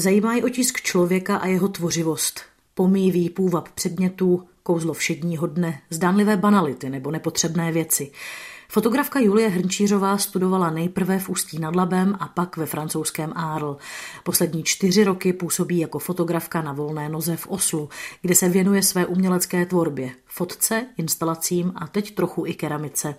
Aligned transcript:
Zajímá 0.00 0.34
ji 0.34 0.42
otisk 0.42 0.80
člověka 0.80 1.36
a 1.36 1.46
jeho 1.46 1.68
tvořivost. 1.68 2.40
Pomývý 2.74 3.30
půvab 3.30 3.68
předmětů, 3.68 4.48
kouzlo 4.62 4.94
všedního 4.94 5.46
dne, 5.46 5.80
zdánlivé 5.90 6.36
banality 6.36 6.90
nebo 6.90 7.10
nepotřebné 7.10 7.72
věci. 7.72 8.10
Fotografka 8.68 9.20
Julie 9.20 9.48
Hrnčířová 9.48 10.18
studovala 10.18 10.70
nejprve 10.70 11.18
v 11.18 11.28
Ústí 11.28 11.58
nad 11.58 11.76
Labem 11.76 12.16
a 12.20 12.28
pak 12.28 12.56
ve 12.56 12.66
francouzském 12.66 13.32
Arles. 13.36 13.76
Poslední 14.24 14.62
čtyři 14.64 15.04
roky 15.04 15.32
působí 15.32 15.78
jako 15.78 15.98
fotografka 15.98 16.62
na 16.62 16.72
volné 16.72 17.08
noze 17.08 17.36
v 17.36 17.46
Oslu, 17.46 17.88
kde 18.22 18.34
se 18.34 18.48
věnuje 18.48 18.82
své 18.82 19.06
umělecké 19.06 19.66
tvorbě, 19.66 20.10
fotce, 20.26 20.86
instalacím 20.96 21.72
a 21.76 21.86
teď 21.86 22.14
trochu 22.14 22.46
i 22.46 22.54
keramice. 22.54 23.14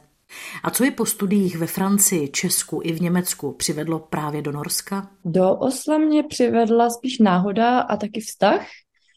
A 0.64 0.70
co 0.70 0.84
je 0.84 0.92
po 0.92 1.06
studiích 1.06 1.58
ve 1.58 1.68
Francii, 1.68 2.30
Česku 2.30 2.82
i 2.84 2.92
v 2.92 3.02
Německu 3.02 3.52
přivedlo 3.52 4.00
právě 4.00 4.42
do 4.42 4.52
Norska? 4.52 5.12
Do 5.26 5.56
Osla 5.56 5.98
mě 5.98 6.24
přivedla 6.24 6.90
spíš 6.90 7.20
náhoda 7.20 7.80
a 7.80 7.98
taky 7.98 8.22
vztah, 8.22 8.66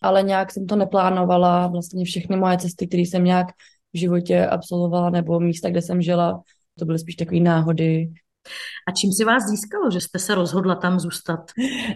ale 0.02 0.22
nějak 0.22 0.52
jsem 0.52 0.66
to 0.66 0.76
neplánovala. 0.76 1.66
Vlastně 1.66 2.04
všechny 2.04 2.36
moje 2.36 2.58
cesty, 2.58 2.86
které 2.86 3.02
jsem 3.02 3.24
nějak 3.24 3.46
v 3.92 3.98
životě 3.98 4.46
absolvovala, 4.46 5.10
nebo 5.10 5.40
místa, 5.40 5.70
kde 5.70 5.82
jsem 5.82 6.02
žila, 6.02 6.42
to 6.78 6.84
byly 6.84 6.98
spíš 6.98 7.16
takové 7.16 7.40
náhody. 7.40 8.08
A 8.88 8.92
čím 8.92 9.12
si 9.12 9.24
vás 9.24 9.42
získalo, 9.46 9.90
že 9.90 10.00
jste 10.00 10.18
se 10.18 10.34
rozhodla 10.34 10.74
tam 10.74 11.00
zůstat? 11.00 11.50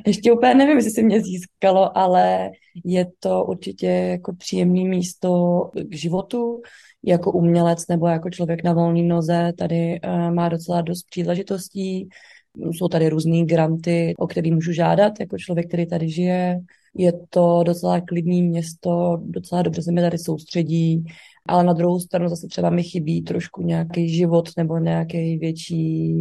Ještě 0.07 0.33
úplně 0.33 0.55
nevím, 0.55 0.77
jestli 0.77 0.91
si 0.91 1.03
mě 1.03 1.23
získalo, 1.23 1.99
ale 1.99 2.51
je 2.85 3.07
to 3.21 3.45
určitě 3.45 3.87
jako 3.87 4.35
příjemné 4.35 4.85
místo 4.85 5.31
k 5.75 5.95
životu, 5.95 6.63
jako 7.07 7.33
umělec 7.33 7.89
nebo 7.89 8.07
jako 8.09 8.31
člověk 8.31 8.65
na 8.65 8.73
volné 8.73 9.03
noze. 9.03 9.53
Tady 9.59 10.01
uh, 10.01 10.35
má 10.35 10.49
docela 10.49 10.81
dost 10.81 11.03
příležitostí, 11.11 12.09
jsou 12.57 12.89
tady 12.89 13.09
různé 13.09 13.45
granty, 13.45 14.15
o 14.19 14.27
který 14.27 14.53
můžu 14.53 14.73
žádat 14.73 15.13
jako 15.21 15.39
člověk, 15.39 15.69
který 15.69 15.87
tady 15.87 16.09
žije. 16.11 16.61
Je 16.95 17.13
to 17.31 17.63
docela 17.67 18.01
klidné 18.01 18.43
město, 18.43 19.19
docela 19.23 19.63
dobře 19.63 19.83
se 19.83 19.93
mi 19.93 20.01
tady 20.01 20.19
soustředí, 20.19 21.05
ale 21.47 21.65
na 21.65 21.73
druhou 21.73 22.01
stranu 22.01 22.29
zase 22.29 22.47
třeba 22.47 22.71
mi 22.71 22.83
chybí 22.83 23.23
trošku 23.23 23.63
nějaký 23.63 24.09
život 24.09 24.49
nebo 24.57 24.79
nějaký 24.79 25.39
větší 25.39 26.15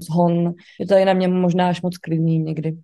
zhon. 0.00 0.52
Je 0.80 0.86
to 0.86 0.94
i 0.94 1.04
na 1.04 1.12
mě 1.12 1.28
možná 1.28 1.68
až 1.68 1.82
moc 1.82 1.98
klidný 1.98 2.38
někdy. 2.38 2.76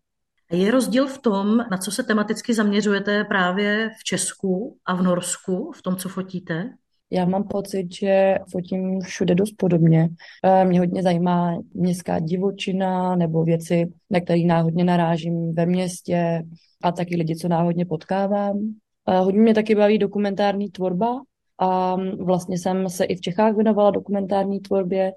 Je 0.53 0.70
rozdíl 0.70 1.06
v 1.06 1.19
tom, 1.19 1.56
na 1.70 1.79
co 1.79 1.91
se 1.91 2.03
tematicky 2.03 2.55
zaměřujete 2.55 3.25
právě 3.25 3.91
v 4.01 4.05
Česku 4.05 4.77
a 4.86 4.95
v 4.95 5.03
Norsku, 5.03 5.73
v 5.73 5.83
tom, 5.83 5.97
co 5.97 6.09
fotíte? 6.09 6.70
Já 7.11 7.25
mám 7.25 7.45
pocit, 7.45 7.92
že 7.92 8.39
fotím 8.51 9.01
všude 9.01 9.34
dost 9.34 9.53
podobně. 9.53 10.09
Eh, 10.45 10.64
mě 10.64 10.78
hodně 10.78 11.03
zajímá 11.03 11.59
městská 11.75 12.19
divočina 12.19 13.17
nebo 13.17 13.45
věci, 13.45 13.92
na 14.11 14.20
které 14.20 14.41
náhodně 14.41 14.84
narážím 14.84 15.55
ve 15.55 15.67
městě 15.67 16.42
a 16.83 16.92
taky 16.92 17.17
lidi, 17.17 17.36
co 17.36 17.48
náhodně 17.48 17.86
potkávám. 17.86 18.59
Eh, 19.09 19.19
hodně 19.19 19.41
mě 19.41 19.55
taky 19.55 19.75
baví 19.75 19.98
dokumentární 19.98 20.70
tvorba 20.70 21.23
a 21.59 21.97
vlastně 22.19 22.59
jsem 22.59 22.89
se 22.89 23.05
i 23.05 23.17
v 23.17 23.20
Čechách 23.20 23.55
věnovala 23.55 23.91
dokumentární 23.91 24.61
tvorbě. 24.61 25.12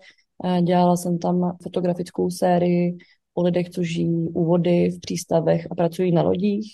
Eh, 0.45 0.62
dělala 0.62 0.97
jsem 0.97 1.19
tam 1.19 1.58
fotografickou 1.64 2.30
sérii 2.30 2.97
o 3.34 3.44
lidech, 3.44 3.69
co 3.69 3.84
žijí 3.84 4.28
u 4.28 4.45
vody, 4.45 4.89
v 4.89 5.00
přístavech 5.00 5.67
a 5.72 5.75
pracují 5.75 6.12
na 6.12 6.22
lodích. 6.22 6.72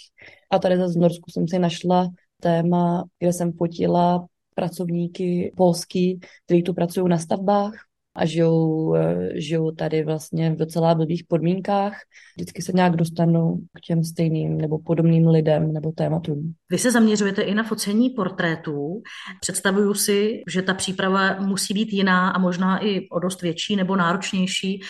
A 0.52 0.60
tady 0.60 0.78
zase 0.78 1.00
v 1.00 1.02
Norsku 1.02 1.32
jsem 1.32 1.48
si 1.48 1.60
našla 1.60 2.10
téma, 2.42 3.04
kde 3.20 3.34
jsem 3.34 3.52
fotila 3.52 4.28
pracovníky 4.58 5.54
polský, 5.58 6.20
kteří 6.46 6.64
tu 6.64 6.74
pracují 6.74 7.10
na 7.10 7.18
stavbách 7.18 7.74
a 8.18 8.26
žijou, 8.26 8.96
eh, 8.96 9.30
žijou 9.36 9.72
tady 9.72 10.04
vlastně 10.04 10.52
v 10.52 10.56
docela 10.56 10.96
blbých 10.96 11.24
podmínkách. 11.28 11.94
Vždycky 12.38 12.62
se 12.62 12.72
nějak 12.72 12.96
dostanou 12.96 13.58
k 13.58 13.82
těm 13.88 14.04
stejným 14.04 14.58
nebo 14.58 14.80
podobným 14.80 15.28
lidem 15.28 15.74
nebo 15.74 15.92
tématům. 15.92 16.54
Vy 16.72 16.78
se 16.78 16.92
zaměřujete 16.92 17.42
i 17.42 17.54
na 17.54 17.64
focení 17.64 18.10
portrétů. 18.10 19.02
Představuju 19.42 19.94
si, 19.94 20.44
že 20.50 20.62
ta 20.62 20.74
příprava 20.74 21.40
musí 21.40 21.74
být 21.74 21.94
jiná 21.94 22.30
a 22.30 22.40
možná 22.40 22.86
i 22.86 23.10
o 23.10 23.20
dost 23.20 23.42
větší 23.42 23.76
nebo 23.76 23.96
náročnější 23.96 24.82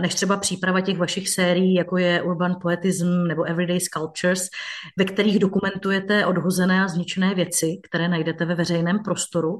než 0.00 0.14
třeba 0.14 0.36
příprava 0.36 0.80
těch 0.80 0.98
vašich 0.98 1.28
sérií, 1.28 1.74
jako 1.74 1.98
je 1.98 2.22
Urban 2.22 2.56
Poetism 2.62 3.26
nebo 3.28 3.42
Everyday 3.42 3.80
Sculptures, 3.80 4.48
ve 4.98 5.04
kterých 5.04 5.38
dokumentujete 5.38 6.26
odhozené 6.26 6.84
a 6.84 6.88
zničené 6.88 7.34
věci, 7.34 7.80
které 7.82 8.08
najdete 8.08 8.44
ve 8.44 8.54
veřejném 8.54 8.98
prostoru. 9.04 9.58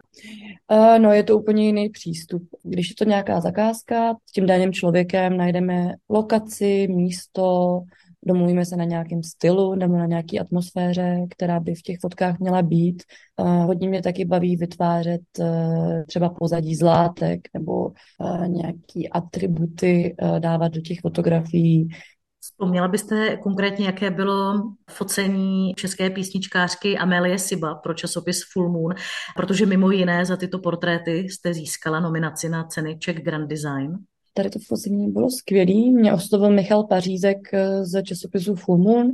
Uh, 0.73 0.99
no, 0.99 1.13
je 1.13 1.23
to 1.23 1.39
úplně 1.39 1.67
jiný 1.67 1.89
přístup. 1.89 2.43
Když 2.63 2.89
je 2.89 2.95
to 2.95 3.05
nějaká 3.17 3.41
zakázka, 3.41 4.15
s 4.27 4.33
tím 4.33 4.47
daným 4.47 4.73
člověkem 4.73 5.37
najdeme 5.37 5.95
lokaci, 6.09 6.89
místo, 6.89 7.83
domluvíme 8.27 8.65
se 8.65 8.77
na 8.77 8.85
nějakém 8.85 9.23
stylu 9.23 9.75
nebo 9.75 9.97
na 9.97 10.07
nějaké 10.07 10.39
atmosféře, 10.39 11.27
která 11.31 11.61
by 11.61 11.75
v 11.75 11.83
těch 11.83 11.99
fotkách 12.01 12.39
měla 12.39 12.63
být. 12.63 13.03
Uh, 13.41 13.65
hodně 13.65 13.89
mě 13.89 14.03
taky 14.03 14.25
baví 14.25 14.57
vytvářet 14.57 15.21
uh, 15.39 16.05
třeba 16.07 16.29
pozadí 16.29 16.75
z 16.75 16.83
látek 16.83 17.41
nebo 17.55 17.87
uh, 17.87 18.49
nějaký 18.49 19.09
atributy 19.11 20.17
dávat 20.39 20.73
do 20.73 20.81
těch 20.81 21.01
fotografií. 21.01 21.89
Vzpomněla 22.53 22.89
byste 22.89 23.37
konkrétně, 23.37 23.87
jaké 23.87 24.11
bylo 24.11 24.63
focení 24.91 25.75
české 25.75 26.11
písničkářky 26.11 26.99
Amélie 26.99 27.39
Siba 27.39 27.75
pro 27.75 27.95
časopis 27.95 28.41
Full 28.53 28.69
Moon, 28.69 28.95
protože 29.37 29.67
mimo 29.67 29.91
jiné 29.91 30.25
za 30.25 30.37
tyto 30.37 30.59
portréty 30.59 31.19
jste 31.19 31.55
získala 31.55 32.01
nominaci 32.01 32.49
na 32.49 32.65
ceny 32.65 32.99
Czech 32.99 33.23
Grand 33.25 33.51
Design. 33.51 33.99
Tady 34.35 34.51
to 34.51 34.59
focení 34.67 35.13
bylo 35.13 35.31
skvělý. 35.31 35.93
Mě 35.93 36.13
oslovil 36.13 36.51
Michal 36.51 36.85
Pařízek 36.85 37.55
eh, 37.55 37.85
z 37.85 38.03
časopisu 38.03 38.55
Full 38.55 38.79
Moon 38.79 39.11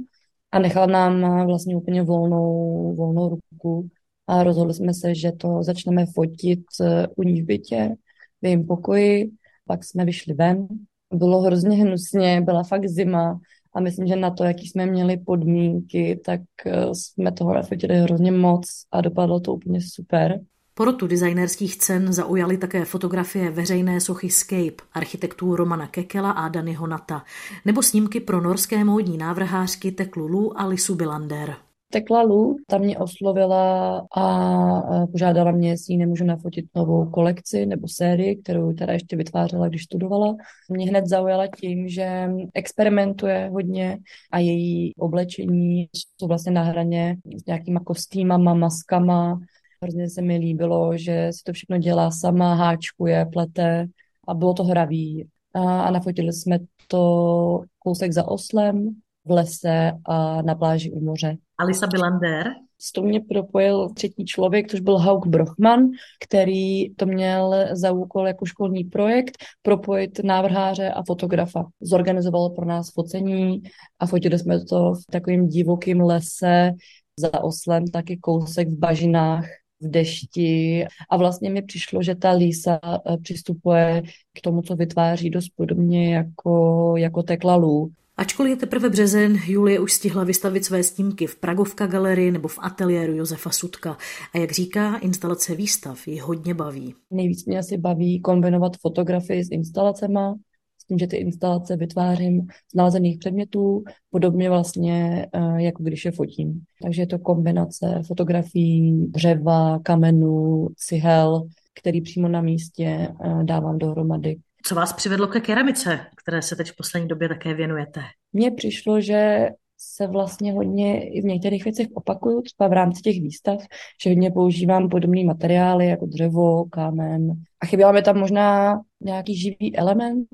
a 0.53 0.59
nechal 0.59 0.87
nám 0.87 1.25
eh, 1.25 1.47
vlastně 1.47 1.77
úplně 1.77 2.03
volnou, 2.03 2.95
volnou 2.95 3.29
ruku 3.29 3.89
a 4.27 4.43
rozhodli 4.43 4.75
jsme 4.75 4.95
se, 4.95 5.15
že 5.15 5.33
to 5.33 5.63
začneme 5.63 6.07
fotit 6.15 6.65
eh, 6.81 7.07
u 7.17 7.23
ní 7.23 7.43
v 7.43 7.47
bytě, 7.47 7.95
v 8.43 8.45
jejím 8.45 8.67
pokoji. 8.67 9.31
Pak 9.67 9.85
jsme 9.85 10.05
vyšli 10.05 10.35
ven 10.35 10.67
bylo 11.13 11.41
hrozně 11.41 11.77
hnusně, 11.77 12.41
byla 12.41 12.63
fakt 12.63 12.89
zima 12.89 13.41
a 13.75 13.81
myslím, 13.81 14.07
že 14.07 14.17
na 14.17 14.31
to, 14.31 14.45
jaký 14.45 14.69
jsme 14.69 14.87
měli 14.87 15.17
podmínky, 15.17 16.21
tak 16.25 16.41
eh, 16.67 16.87
jsme 16.93 17.33
toho 17.33 17.55
nafotili 17.55 17.99
hrozně 17.99 18.33
moc 18.33 18.67
a 18.93 19.01
dopadlo 19.01 19.41
to 19.41 19.55
úplně 19.55 19.81
super. 19.81 20.41
Porotu 20.75 21.07
designerských 21.07 21.77
cen 21.77 22.13
zaujaly 22.13 22.59
také 22.59 22.85
fotografie 22.85 23.51
veřejné 23.51 24.01
sochy 24.01 24.31
Scape, 24.31 24.85
architektů 24.93 25.57
Romana 25.57 25.87
Kekela 25.87 26.31
a 26.31 26.49
Dany 26.49 26.75
Honata, 26.75 27.25
nebo 27.65 27.83
snímky 27.83 28.21
pro 28.21 28.41
norské 28.41 28.85
módní 28.85 29.19
návrhářky 29.19 29.93
Teklu 29.93 30.27
Lu 30.27 30.61
a 30.61 30.67
Lisu 30.67 30.95
Bilander. 30.95 31.57
Tekla 31.93 32.23
Lu, 32.23 32.57
ta 32.67 32.79
mě 32.79 32.99
oslovila 32.99 33.99
a 34.17 35.07
požádala 35.07 35.51
mě, 35.51 35.71
jestli 35.71 35.97
nemůžu 35.97 36.25
nafotit 36.25 36.65
novou 36.75 37.11
kolekci 37.11 37.67
nebo 37.67 37.89
sérii, 37.89 38.37
kterou 38.37 38.73
teda 38.73 38.93
ještě 38.93 39.17
vytvářela, 39.17 39.69
když 39.69 39.85
studovala. 39.85 40.37
Mě 40.71 40.89
hned 40.89 41.07
zaujala 41.07 41.47
tím, 41.61 41.89
že 41.89 42.31
experimentuje 42.55 43.51
hodně 43.53 43.99
a 44.31 44.39
její 44.39 44.95
oblečení 44.97 45.89
jsou 45.93 46.27
vlastně 46.27 46.53
na 46.53 46.63
hraně 46.63 47.17
s 47.43 47.47
nějakýma 47.47 47.81
kostýmama, 47.81 48.55
maskama. 48.55 49.41
Hrozně 49.83 50.11
se 50.11 50.23
mi 50.23 50.37
líbilo, 50.37 50.97
že 50.97 51.29
si 51.31 51.43
to 51.45 51.53
všechno 51.53 51.79
dělá 51.79 52.11
sama, 52.11 52.55
háčkuje, 52.55 53.27
plete 53.33 53.87
a 54.29 54.35
bylo 54.35 54.55
to 54.55 54.65
hravý. 54.65 55.29
A, 55.55 55.83
a 55.83 55.91
nafotili 55.91 56.33
jsme 56.33 56.59
to 56.89 57.61
kousek 57.79 58.13
za 58.13 58.29
Oslem, 58.29 58.89
v 59.25 59.31
lese 59.31 59.93
a 60.05 60.43
na 60.43 60.55
pláži 60.55 60.93
u 60.93 61.01
moře. 61.01 61.37
Alisa 61.59 61.87
Bilander. 61.87 62.47
S 62.79 62.93
to 62.93 63.03
mě 63.03 63.21
propojil 63.21 63.89
třetí 63.95 64.25
člověk, 64.25 64.71
což 64.71 64.81
byl 64.81 64.99
Hauk 64.99 65.27
Brochman, 65.27 65.89
který 66.25 66.95
to 66.95 67.07
měl 67.07 67.55
za 67.73 67.93
úkol 67.93 68.27
jako 68.27 68.45
školní 68.45 68.85
projekt 68.85 69.39
propojit 69.63 70.25
návrháře 70.25 70.91
a 70.91 71.03
fotografa. 71.03 71.65
Zorganizoval 71.81 72.51
pro 72.51 72.65
nás 72.65 72.93
focení 72.93 73.63
a 73.99 74.07
fotili 74.07 74.39
jsme 74.39 74.65
to 74.65 74.95
v 74.95 75.13
takovém 75.13 75.49
divokém 75.49 76.01
lese 76.01 76.73
za 77.17 77.45
Oslem, 77.45 77.87
taky 77.87 78.17
kousek 78.17 78.69
v 78.69 78.79
bažinách 78.79 79.47
v 79.81 79.91
dešti 79.91 80.87
a 81.11 81.17
vlastně 81.17 81.51
mi 81.51 81.63
přišlo, 81.63 82.03
že 82.03 82.15
ta 82.15 82.31
Lisa 82.31 82.81
eh, 82.85 83.17
přistupuje 83.23 84.03
k 84.33 84.41
tomu, 84.41 84.63
co 84.63 84.77
vytváří 84.77 85.31
dost 85.31 85.49
podobně 85.57 86.15
jako, 86.15 86.95
jako 86.97 87.23
Tekla 87.23 87.57
Lu. 87.57 87.93
Ačkoliv 88.23 88.51
je 88.51 88.57
teprve 88.57 88.91
březen, 88.91 89.37
Julie 89.47 89.81
už 89.81 89.93
stihla 89.93 90.25
vystavit 90.25 90.65
své 90.65 90.83
snímky 90.83 91.27
v 91.27 91.41
Pragovka 91.41 91.87
galerii 91.87 92.31
nebo 92.31 92.49
v 92.49 92.59
ateliéru 92.63 93.13
Josefa 93.13 93.51
Sudka. 93.51 93.97
A 94.35 94.39
jak 94.39 94.53
říká, 94.53 94.97
instalace 94.97 95.55
výstav 95.55 96.09
ji 96.09 96.19
hodně 96.19 96.55
baví. 96.55 96.95
Nejvíc 97.11 97.47
mě 97.47 97.59
asi 97.59 97.77
baví 97.79 98.21
kombinovat 98.21 98.77
fotografii 98.77 99.45
s 99.45 99.51
instalacema, 99.51 100.35
s 100.79 100.87
tím, 100.87 100.99
že 100.99 101.07
ty 101.07 101.17
instalace 101.17 101.77
vytvářím 101.77 102.47
z 102.73 102.75
nalezených 102.75 103.19
předmětů, 103.19 103.85
podobně 104.11 104.51
vlastně, 104.51 105.27
eh, 105.33 105.63
jako 105.63 105.83
když 105.83 106.05
je 106.05 106.13
fotím. 106.13 106.61
Takže 106.83 107.03
je 107.03 107.07
to 107.07 107.19
kombinace 107.19 108.03
fotografií, 108.07 109.07
dřeva, 109.07 109.79
kamenů, 109.79 110.69
cihel, 110.77 111.49
který 111.81 112.01
přímo 112.01 112.29
na 112.29 112.41
místě 112.41 112.85
eh, 113.25 113.45
dávám 113.45 113.79
dohromady. 113.79 114.37
Co 114.65 114.75
vás 114.75 114.93
přivedlo 114.93 115.27
ke 115.27 115.41
keramice, 115.41 116.01
které 116.17 116.43
se 116.43 116.57
teď 116.57 116.71
v 116.71 116.77
poslední 116.77 117.09
době 117.09 117.29
také 117.29 117.55
věnujete? 117.55 118.01
Mně 118.33 118.51
přišlo, 118.51 119.01
že 119.01 119.49
se 119.79 120.07
vlastně 120.07 120.53
hodně 120.53 121.09
i 121.09 121.21
v 121.21 121.25
některých 121.25 121.65
věcech 121.65 121.87
opakuju, 121.95 122.43
třeba 122.43 122.69
v 122.69 122.73
rámci 122.73 123.03
těch 123.03 123.21
výstav, 123.21 123.59
že 124.03 124.11
hodně 124.11 124.31
používám 124.31 124.89
podobné 124.89 125.25
materiály 125.25 125.87
jako 125.87 126.07
dřevo, 126.07 126.65
kámen. 126.65 127.33
A 127.61 127.67
chyběla 127.67 127.93
mi 127.93 128.03
tam 128.03 128.19
možná 128.19 128.81
nějaký 129.01 129.37
živý 129.37 129.77
element, 129.77 130.29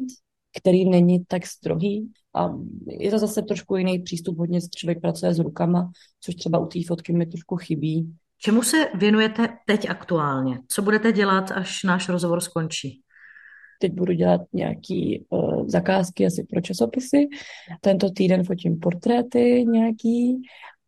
který 0.58 0.88
není 0.88 1.24
tak 1.24 1.46
strohý. 1.46 2.10
A 2.34 2.50
je 2.86 3.10
to 3.10 3.18
zase 3.18 3.42
trošku 3.42 3.76
jiný 3.76 3.98
přístup, 3.98 4.38
hodně 4.38 4.60
člověk 4.76 5.00
pracuje 5.00 5.34
s 5.34 5.38
rukama, 5.38 5.90
což 6.20 6.34
třeba 6.34 6.58
u 6.58 6.66
té 6.66 6.78
fotky 6.86 7.12
mi 7.12 7.26
trošku 7.26 7.56
chybí. 7.56 8.14
Čemu 8.38 8.62
se 8.62 8.76
věnujete 8.94 9.48
teď 9.66 9.90
aktuálně? 9.90 10.58
Co 10.68 10.82
budete 10.82 11.12
dělat, 11.12 11.50
až 11.50 11.82
náš 11.84 12.08
rozhovor 12.08 12.40
skončí? 12.40 13.02
Teď 13.78 13.92
budu 13.92 14.12
dělat 14.12 14.40
nějaký 14.52 15.24
uh, 15.30 15.66
zakázky 15.66 16.26
asi 16.26 16.44
pro 16.50 16.60
časopisy. 16.60 17.28
Tento 17.80 18.10
týden 18.10 18.44
fotím 18.44 18.78
portréty 18.78 19.64
nějaký 19.68 20.42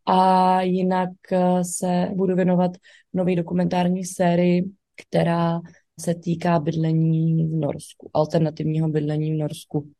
a 0.06 0.62
jinak 0.62 1.10
uh, 1.32 1.60
se 1.62 2.08
budu 2.14 2.37
věnovat 2.37 2.70
nové 3.14 3.37
dokumentární 3.37 4.04
sérii, 4.04 4.64
která 4.96 5.60
se 6.00 6.14
týká 6.14 6.58
bydlení 6.58 7.46
v 7.46 7.60
Norsku, 7.60 8.10
alternativního 8.14 8.88
bydlení 8.88 9.32
v 9.34 9.38
Norsku. 9.38 9.90